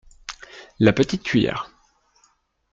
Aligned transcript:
La 0.79 0.93
petite 0.93 1.21
cuillère. 1.21 1.69